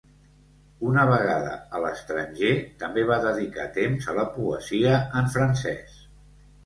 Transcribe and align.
Una 0.91 1.01
vegada 1.09 1.51
a 1.57 1.81
l'estranger 1.83 2.53
també 2.85 3.05
va 3.11 3.19
dedicar 3.29 3.67
temps 3.79 4.09
a 4.15 4.17
la 4.21 4.25
poesia 4.39 4.95
en 5.21 5.31
francès. 5.39 6.01